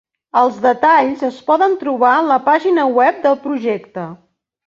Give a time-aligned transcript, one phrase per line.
[0.39, 4.07] Els detalls es poden trobar en la pàgina web del projecte.